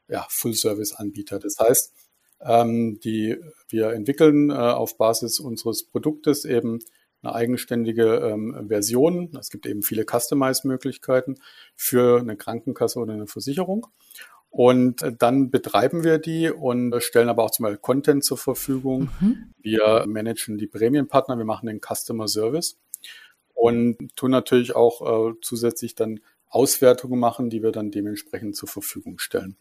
[0.09, 1.39] ja, Full-Service-Anbieter.
[1.41, 1.93] Das heißt,
[2.41, 3.37] ähm, die
[3.69, 6.79] wir entwickeln äh, auf Basis unseres Produktes eben
[7.23, 9.31] eine eigenständige ähm, Version.
[9.41, 11.37] Es gibt eben viele Customize-Möglichkeiten
[11.75, 13.87] für eine Krankenkasse oder eine Versicherung.
[14.55, 19.11] Und äh, dann betreiben wir die und stellen aber auch zum Beispiel Content zur Verfügung.
[19.21, 19.53] Mhm.
[19.61, 22.79] Wir managen die Prämienpartner, wir machen den Customer Service
[23.53, 29.19] und tun natürlich auch äh, zusätzlich dann Auswertungen machen, die wir dann dementsprechend zur Verfügung
[29.19, 29.57] stellen.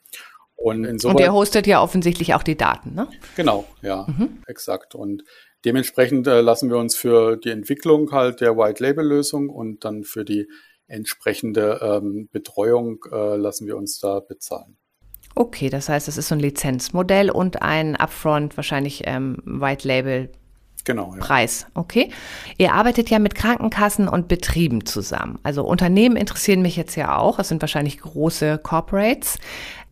[0.56, 3.08] Und, insoweit, und der hostet ja offensichtlich auch die Daten, ne?
[3.36, 4.44] Genau, ja, mhm.
[4.46, 4.94] exakt.
[4.94, 5.24] Und
[5.66, 10.48] dementsprechend äh, lassen wir uns für die Entwicklung halt der White-Label-Lösung und dann für die
[10.86, 14.78] entsprechende ähm, Betreuung äh, lassen wir uns da bezahlen.
[15.36, 20.30] Okay, das heißt, es ist so ein Lizenzmodell und ein Upfront, wahrscheinlich ähm, White Label
[20.86, 21.20] Genau, ja.
[21.20, 21.66] Preis.
[21.76, 22.10] Okay.
[22.58, 25.40] Ihr arbeitet ja mit Krankenkassen und Betrieben zusammen.
[25.44, 27.40] Also Unternehmen interessieren mich jetzt ja auch.
[27.40, 29.38] Es sind wahrscheinlich große Corporates.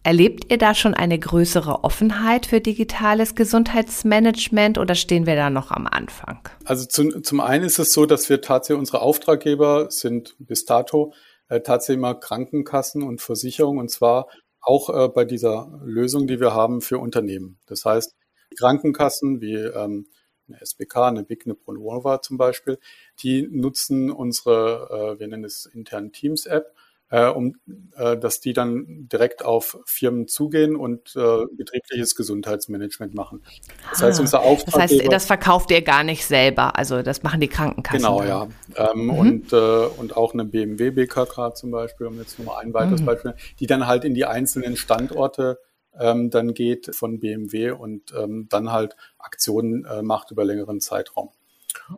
[0.03, 5.71] Erlebt ihr da schon eine größere Offenheit für digitales Gesundheitsmanagement oder stehen wir da noch
[5.71, 6.39] am Anfang?
[6.65, 11.13] Also zum, zum einen ist es so, dass wir tatsächlich unsere Auftraggeber sind bis dato
[11.49, 14.27] äh, tatsächlich mal Krankenkassen und Versicherungen und zwar
[14.61, 17.59] auch äh, bei dieser Lösung, die wir haben für Unternehmen.
[17.65, 18.15] Das heißt,
[18.57, 20.07] Krankenkassen wie ähm,
[20.47, 22.79] eine SBK, eine WIC, eine Pronova zum Beispiel,
[23.23, 26.75] die nutzen unsere, äh, wir nennen es intern Teams-App,
[27.11, 27.55] äh, um
[27.97, 33.43] äh, dass die dann direkt auf Firmen zugehen und äh, betriebliches Gesundheitsmanagement machen.
[33.91, 34.73] Das heißt, ah, unser Auftrag.
[34.73, 37.99] Das heißt, das verkauft ihr gar nicht selber, also das machen die Krankenkassen.
[37.99, 38.47] Genau, ja.
[38.75, 39.09] Ähm, mhm.
[39.09, 43.05] und, äh, und auch eine BMW BKK zum Beispiel, um jetzt nochmal ein weiteres mhm.
[43.05, 45.59] Beispiel, die dann halt in die einzelnen Standorte
[45.99, 51.31] ähm, dann geht von BMW und ähm, dann halt Aktionen äh, macht über längeren Zeitraum.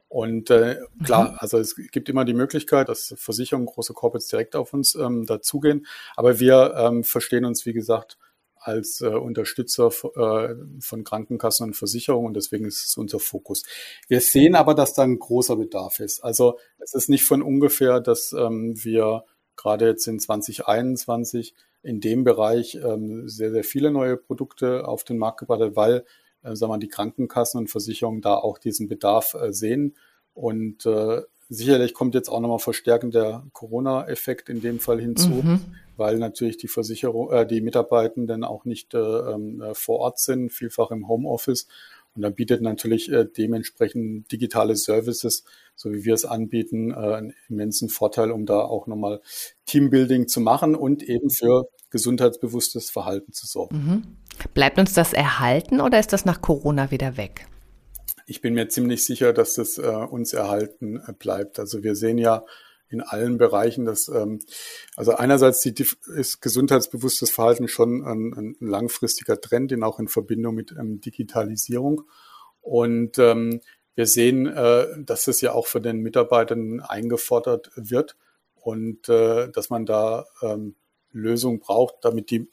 [0.07, 1.37] Und äh, klar, mhm.
[1.39, 5.85] also es gibt immer die Möglichkeit, dass Versicherungen, große Corporates direkt auf uns ähm, dazugehen.
[6.15, 8.17] Aber wir ähm, verstehen uns, wie gesagt,
[8.63, 13.63] als äh, Unterstützer äh, von Krankenkassen und Versicherungen und deswegen ist es unser Fokus.
[14.07, 16.23] Wir sehen aber, dass da ein großer Bedarf ist.
[16.23, 22.23] Also es ist nicht von ungefähr, dass ähm, wir gerade jetzt in 2021 in dem
[22.23, 26.05] Bereich ähm, sehr, sehr viele neue Produkte auf den Markt gebracht haben, weil
[26.43, 29.95] äh, sagen wir, die Krankenkassen und Versicherungen da auch diesen Bedarf äh, sehen.
[30.33, 35.59] Und äh, sicherlich kommt jetzt auch nochmal verstärkend der Corona-Effekt in dem Fall hinzu, mhm.
[35.97, 40.51] weil natürlich die Versicherung, äh, die Mitarbeitenden auch nicht äh, ähm, äh, vor Ort sind,
[40.51, 41.67] vielfach im Homeoffice.
[42.15, 45.43] Und dann bietet natürlich äh, dementsprechend digitale Services,
[45.75, 49.21] so wie wir es anbieten, äh, einen immensen Vorteil, um da auch nochmal
[49.65, 53.75] Teambuilding zu machen und eben für gesundheitsbewusstes Verhalten zu sorgen.
[53.77, 54.03] Mhm.
[54.53, 57.47] Bleibt uns das erhalten oder ist das nach Corona wieder weg?
[58.25, 61.59] Ich bin mir ziemlich sicher, dass das äh, uns erhalten äh, bleibt.
[61.59, 62.43] Also wir sehen ja
[62.89, 64.39] in allen Bereichen, dass ähm,
[64.95, 70.55] also einerseits die, ist gesundheitsbewusstes Verhalten schon ein, ein langfristiger Trend, den auch in Verbindung
[70.55, 72.03] mit ähm, Digitalisierung.
[72.61, 73.61] Und ähm,
[73.93, 78.15] wir sehen, äh, dass es ja auch von den Mitarbeitern eingefordert wird
[78.55, 80.75] und äh, dass man da ähm,
[81.13, 82.49] Lösungen braucht, damit die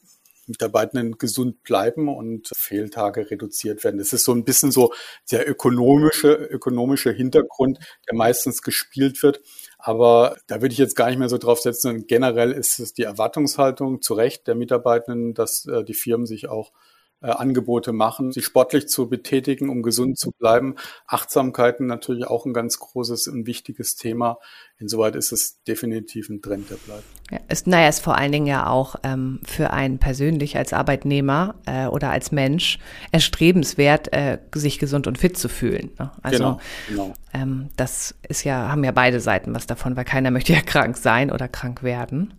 [0.51, 3.99] Mitarbeitenden gesund bleiben und Fehltage reduziert werden.
[3.99, 4.93] Das ist so ein bisschen so
[5.31, 9.41] der ökonomische, ökonomische Hintergrund, der meistens gespielt wird.
[9.79, 12.07] Aber da würde ich jetzt gar nicht mehr so drauf setzen.
[12.07, 16.73] Generell ist es die Erwartungshaltung zu Recht der Mitarbeitenden, dass äh, die Firmen sich auch
[17.23, 20.77] äh, Angebote machen, sich sportlich zu betätigen, um gesund zu bleiben.
[21.07, 24.39] Achtsamkeiten natürlich auch ein ganz großes und wichtiges Thema.
[24.79, 27.05] Insoweit ist es definitiv ein Trend, der bleibt.
[27.31, 31.57] Ja, ist, naja, ist vor allen Dingen ja auch ähm, für einen persönlich als Arbeitnehmer
[31.67, 32.79] äh, oder als Mensch
[33.13, 35.91] erstrebenswert, äh, sich gesund und fit zu fühlen.
[35.99, 36.11] Ne?
[36.23, 37.15] Also genau, genau.
[37.35, 40.97] Ähm, das ist ja, haben ja beide Seiten was davon, weil keiner möchte ja krank
[40.97, 42.33] sein oder krank werden.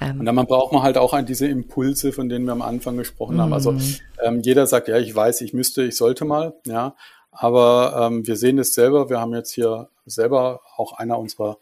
[0.00, 0.20] Ähm.
[0.20, 3.52] Und dann braucht man halt auch diese Impulse, von denen wir am Anfang gesprochen haben.
[3.52, 3.96] Also mhm.
[4.22, 6.96] ähm, jeder sagt, ja, ich weiß, ich müsste, ich sollte mal, ja.
[7.30, 9.08] Aber ähm, wir sehen es selber.
[9.08, 11.58] Wir haben jetzt hier selber auch einer unserer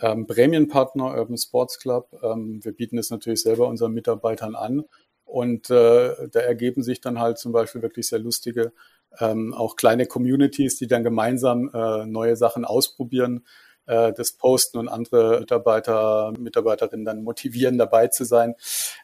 [0.00, 2.08] ähm, Prämienpartner, Urban Sports Club.
[2.22, 4.84] Ähm, wir bieten es natürlich selber unseren Mitarbeitern an.
[5.24, 8.72] Und äh, da ergeben sich dann halt zum Beispiel wirklich sehr lustige,
[9.18, 13.44] ähm, auch kleine Communities, die dann gemeinsam äh, neue Sachen ausprobieren
[13.86, 18.54] äh, das posten und andere Mitarbeiter, Mitarbeiterinnen dann motivieren, dabei zu sein.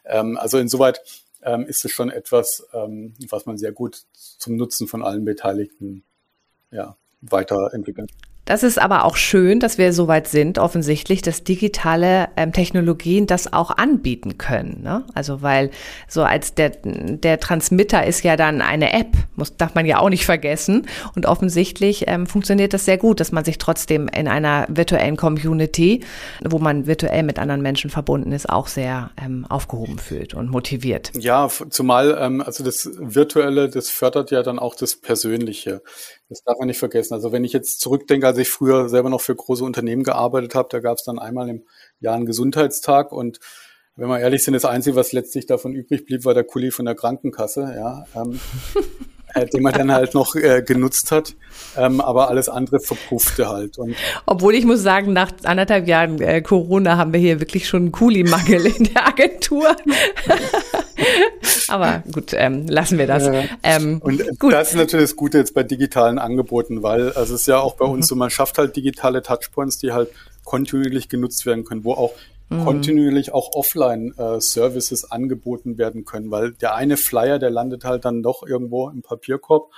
[0.05, 1.01] Ähm, also insoweit
[1.43, 6.03] ähm, ist es schon etwas, ähm, was man sehr gut zum Nutzen von allen Beteiligten
[6.71, 8.07] ja, weiterentwickeln.
[8.51, 13.25] Das ist aber auch schön, dass wir so weit sind, offensichtlich, dass digitale ähm, Technologien
[13.25, 14.81] das auch anbieten können.
[14.83, 15.05] Ne?
[15.13, 15.71] Also weil
[16.09, 20.09] so als der, der Transmitter ist ja dann eine App, muss, darf man ja auch
[20.09, 20.85] nicht vergessen.
[21.15, 26.03] Und offensichtlich ähm, funktioniert das sehr gut, dass man sich trotzdem in einer virtuellen Community,
[26.43, 31.11] wo man virtuell mit anderen Menschen verbunden ist, auch sehr ähm, aufgehoben fühlt und motiviert.
[31.13, 35.81] Ja, zumal ähm, also das Virtuelle, das fördert ja dann auch das Persönliche.
[36.31, 37.13] Das darf man nicht vergessen.
[37.13, 40.69] Also wenn ich jetzt zurückdenke, als ich früher selber noch für große Unternehmen gearbeitet habe,
[40.71, 41.65] da gab es dann einmal im
[41.99, 43.39] Jahr einen Gesundheitstag und
[43.97, 46.85] wenn wir ehrlich sind, das Einzige, was letztlich davon übrig blieb, war der Kuli von
[46.85, 48.39] der Krankenkasse, ja, ähm,
[49.33, 51.35] äh, den man dann halt noch äh, genutzt hat,
[51.75, 53.77] ähm, aber alles andere verpuffte halt.
[53.77, 57.81] Und Obwohl ich muss sagen, nach anderthalb Jahren äh, Corona haben wir hier wirklich schon
[57.81, 59.75] einen Kuli-Mangel in der Agentur.
[61.67, 63.29] Aber gut, ähm, lassen wir das.
[63.63, 64.53] Ähm, und gut.
[64.53, 67.75] das ist natürlich das Gute jetzt bei digitalen Angeboten, weil also es ist ja auch
[67.75, 67.93] bei mhm.
[67.93, 70.09] uns so, man schafft halt digitale Touchpoints, die halt
[70.43, 72.13] kontinuierlich genutzt werden können, wo auch
[72.49, 72.65] mhm.
[72.65, 78.23] kontinuierlich auch Offline-Services äh, angeboten werden können, weil der eine Flyer, der landet halt dann
[78.23, 79.71] doch irgendwo im Papierkorb.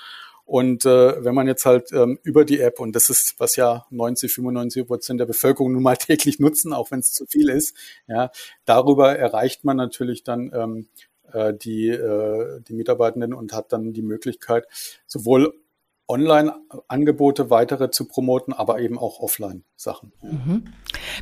[0.45, 3.85] Und äh, wenn man jetzt halt ähm, über die App, und das ist, was ja
[3.91, 7.75] 90, 95 Prozent der Bevölkerung nun mal täglich nutzen, auch wenn es zu viel ist,
[8.07, 8.29] ja,
[8.65, 10.87] darüber erreicht man natürlich dann ähm,
[11.33, 14.65] äh, die, äh, die Mitarbeitenden und hat dann die Möglichkeit,
[15.05, 15.53] sowohl
[16.07, 20.11] Online-Angebote weitere zu promoten, aber eben auch Offline-Sachen.
[20.21, 20.65] Mhm.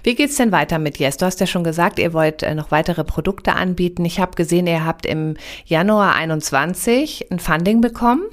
[0.04, 1.18] Wie geht's denn weiter mit Yes?
[1.18, 4.04] Du hast ja schon gesagt, ihr wollt äh, noch weitere Produkte anbieten.
[4.06, 8.24] Ich habe gesehen, ihr habt im Januar 21 ein Funding bekommen,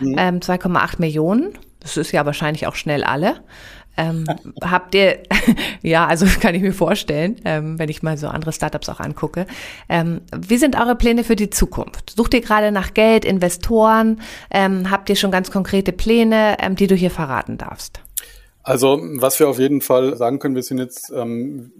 [0.00, 0.16] mhm.
[0.18, 1.58] ähm, 2,8 Millionen.
[1.80, 3.42] Das ist ja wahrscheinlich auch schnell alle.
[3.96, 4.24] Ähm,
[4.62, 5.18] habt ihr,
[5.82, 9.46] ja, also kann ich mir vorstellen, ähm, wenn ich mal so andere Startups auch angucke.
[9.88, 12.10] Ähm, wie sind eure Pläne für die Zukunft?
[12.16, 14.20] Sucht ihr gerade nach Geld, Investoren?
[14.50, 18.00] Ähm, habt ihr schon ganz konkrete Pläne, ähm, die du hier verraten darfst?
[18.62, 21.72] Also, was wir auf jeden Fall sagen können, wir sind jetzt ähm,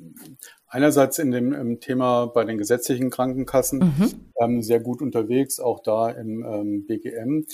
[0.66, 4.62] einerseits in dem Thema bei den gesetzlichen Krankenkassen mhm.
[4.62, 7.44] sehr gut unterwegs, auch da im BGM.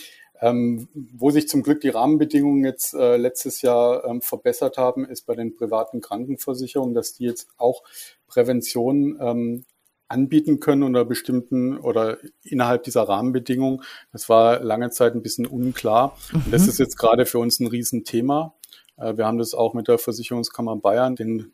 [0.41, 5.27] Ähm, wo sich zum Glück die Rahmenbedingungen jetzt äh, letztes Jahr ähm, verbessert haben, ist
[5.27, 7.83] bei den privaten Krankenversicherungen, dass die jetzt auch
[8.27, 9.65] Prävention ähm,
[10.09, 13.83] anbieten können unter bestimmten oder innerhalb dieser Rahmenbedingungen.
[14.13, 16.17] Das war lange Zeit ein bisschen unklar.
[16.33, 16.43] Mhm.
[16.45, 16.69] Und das mhm.
[16.69, 18.55] ist jetzt gerade für uns ein Riesenthema.
[18.97, 21.53] Äh, wir haben das auch mit der Versicherungskammer Bayern, den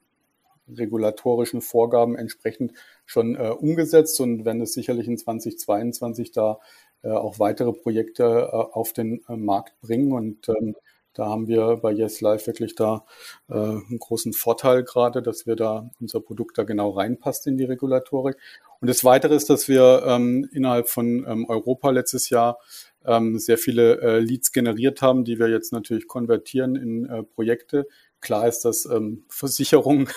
[0.68, 2.72] regulatorischen Vorgaben entsprechend
[3.04, 6.60] schon äh, umgesetzt und werden es sicherlich in 2022 da
[7.08, 10.12] auch weitere Projekte äh, auf den äh, Markt bringen.
[10.12, 10.76] Und ähm,
[11.14, 13.04] da haben wir bei Yes Live wirklich da
[13.48, 17.64] äh, einen großen Vorteil gerade, dass wir da unser Produkt da genau reinpasst in die
[17.64, 18.36] Regulatorik.
[18.80, 22.58] Und das Weitere ist, dass wir ähm, innerhalb von ähm, Europa letztes Jahr
[23.04, 27.86] ähm, sehr viele äh, Leads generiert haben, die wir jetzt natürlich konvertieren in äh, Projekte.
[28.20, 30.08] Klar ist, dass ähm, Versicherungen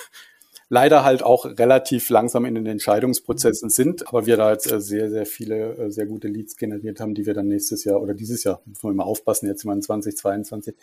[0.70, 5.10] leider halt auch relativ langsam in den Entscheidungsprozessen sind, aber wir da jetzt äh, sehr,
[5.10, 8.44] sehr viele, äh, sehr gute Leads generiert haben, die wir dann nächstes Jahr oder dieses
[8.44, 10.76] Jahr, müssen wir mal aufpassen, jetzt mal in 2022,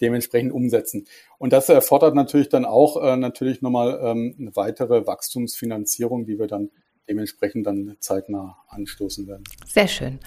[0.00, 1.06] dementsprechend umsetzen.
[1.38, 6.46] Und das erfordert natürlich dann auch äh, natürlich nochmal ähm, eine weitere Wachstumsfinanzierung, die wir
[6.46, 6.70] dann
[7.12, 9.44] dementsprechend dann zeitnah anstoßen werden.
[9.66, 10.18] Sehr schön.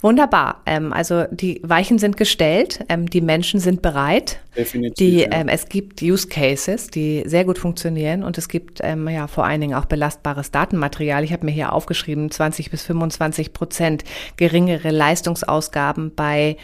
[0.00, 0.62] Wunderbar.
[0.66, 4.40] Ähm, also die Weichen sind gestellt, ähm, die Menschen sind bereit.
[4.56, 4.96] Definitiv.
[4.96, 5.28] Die, ja.
[5.30, 9.44] ähm, es gibt Use Cases, die sehr gut funktionieren und es gibt ähm, ja vor
[9.44, 11.22] allen Dingen auch belastbares Datenmaterial.
[11.22, 14.02] Ich habe mir hier aufgeschrieben, 20 bis 25 Prozent
[14.36, 16.56] geringere Leistungsausgaben bei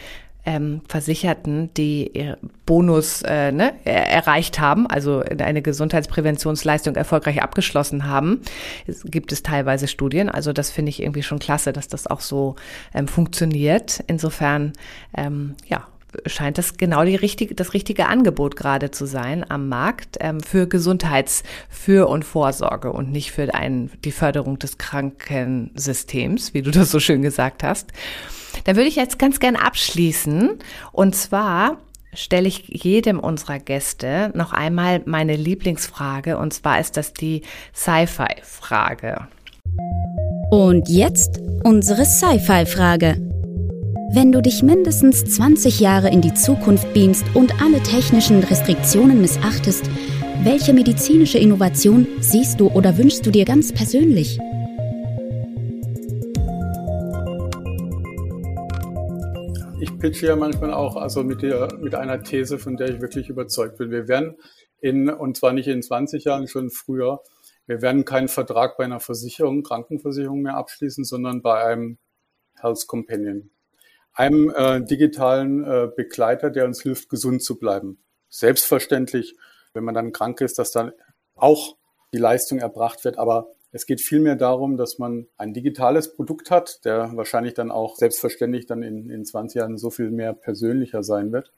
[0.44, 8.42] ähm, Versicherten, die ihr Bonus äh, ne, erreicht haben, also eine Gesundheitspräventionsleistung erfolgreich abgeschlossen haben.
[8.86, 12.20] Es gibt es teilweise Studien, also das finde ich irgendwie schon klasse, dass das auch
[12.20, 12.56] so
[12.94, 14.02] ähm, funktioniert.
[14.06, 14.72] Insofern,
[15.16, 15.86] ähm, ja,
[16.26, 20.66] scheint das genau die richtige, das richtige Angebot gerade zu sein am Markt ähm, für
[20.66, 27.00] Gesundheitsfür- und Vorsorge und nicht für ein, die Förderung des Krankensystems, wie du das so
[27.00, 27.92] schön gesagt hast.
[28.64, 30.58] Da würde ich jetzt ganz gern abschließen.
[30.92, 31.78] Und zwar
[32.14, 36.36] stelle ich jedem unserer Gäste noch einmal meine Lieblingsfrage.
[36.38, 37.42] Und zwar ist das die
[37.74, 39.28] Sci-Fi-Frage.
[40.50, 43.31] Und jetzt unsere Sci-Fi-Frage.
[44.14, 49.84] Wenn du dich mindestens 20 Jahre in die Zukunft beamst und alle technischen Restriktionen missachtest,
[50.42, 54.38] welche medizinische Innovation siehst du oder wünschst du dir ganz persönlich?
[60.02, 63.78] pitche ja manchmal auch also mit, der, mit einer These, von der ich wirklich überzeugt
[63.78, 63.92] bin.
[63.92, 64.36] Wir werden
[64.80, 67.22] in, und zwar nicht in 20 Jahren, schon früher,
[67.66, 71.98] wir werden keinen Vertrag bei einer Versicherung, Krankenversicherung mehr abschließen, sondern bei einem
[72.60, 73.51] Health Companion,
[74.14, 77.98] einem äh, digitalen äh, Begleiter, der uns hilft, gesund zu bleiben.
[78.28, 79.36] Selbstverständlich,
[79.72, 80.92] wenn man dann krank ist, dass dann
[81.34, 81.76] auch
[82.12, 86.84] die Leistung erbracht wird, aber es geht vielmehr darum, dass man ein digitales Produkt hat,
[86.84, 91.32] der wahrscheinlich dann auch selbstverständlich dann in, in 20 Jahren so viel mehr persönlicher sein
[91.32, 91.52] wird.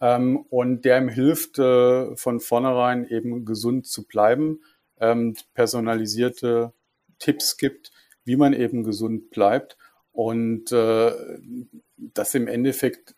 [0.00, 4.60] Ähm, und der ihm hilft, äh, von vornherein eben gesund zu bleiben,
[5.00, 6.72] ähm, personalisierte
[7.20, 7.92] Tipps gibt,
[8.24, 9.76] wie man eben gesund bleibt
[10.16, 11.12] und äh,
[11.98, 13.14] dass im Endeffekt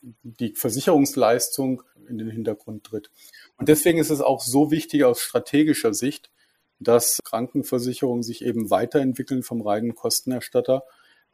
[0.00, 3.10] die Versicherungsleistung in den Hintergrund tritt.
[3.56, 6.30] Und deswegen ist es auch so wichtig aus strategischer Sicht,
[6.78, 10.84] dass Krankenversicherungen sich eben weiterentwickeln vom reinen Kostenerstatter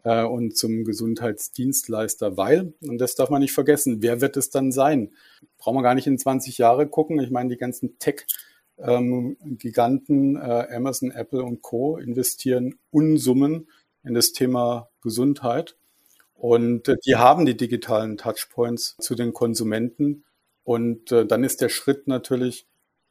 [0.02, 4.72] äh, und zum Gesundheitsdienstleister, weil, und das darf man nicht vergessen, wer wird es dann
[4.72, 5.12] sein?
[5.58, 7.20] Brauchen wir gar nicht in 20 Jahre gucken.
[7.20, 8.26] Ich meine, die ganzen Tech-
[8.78, 11.96] ähm, Giganten äh, Amazon, Apple und Co.
[11.96, 13.68] investieren Unsummen
[14.06, 15.76] in das Thema Gesundheit.
[16.34, 20.24] Und äh, die haben die digitalen Touchpoints zu den Konsumenten.
[20.64, 22.66] Und äh, dann ist der Schritt natürlich,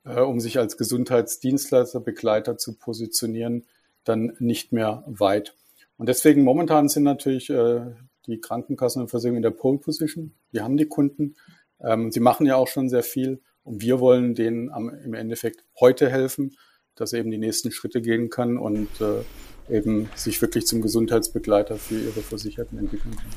[0.05, 3.65] äh, um sich als Gesundheitsdienstleister, Begleiter zu positionieren,
[4.03, 5.55] dann nicht mehr weit.
[5.97, 10.33] Und deswegen momentan sind natürlich die Krankenkassen und Versicherungen in der Pole Position.
[10.51, 11.35] Die haben die Kunden.
[11.79, 13.41] Ähm, sie machen ja auch schon sehr viel.
[13.63, 14.69] Und wir wollen denen
[15.05, 16.55] im Endeffekt heute helfen,
[16.95, 21.75] dass er eben die nächsten Schritte gehen kann und äh, eben sich wirklich zum Gesundheitsbegleiter
[21.75, 23.31] für ihre Versicherten entwickeln kann.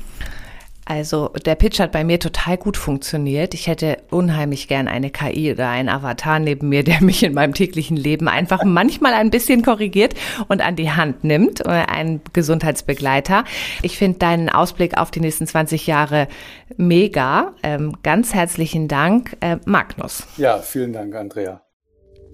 [0.89, 3.53] Also der Pitch hat bei mir total gut funktioniert.
[3.53, 7.53] Ich hätte unheimlich gern eine KI oder einen Avatar neben mir, der mich in meinem
[7.53, 10.15] täglichen Leben einfach manchmal ein bisschen korrigiert
[10.47, 11.63] und an die Hand nimmt.
[11.63, 13.43] Äh, ein Gesundheitsbegleiter.
[13.83, 16.27] Ich finde deinen Ausblick auf die nächsten 20 Jahre
[16.75, 17.53] mega.
[17.61, 20.25] Ähm, ganz herzlichen Dank, äh, Magnus.
[20.37, 21.61] Ja, vielen Dank, Andrea.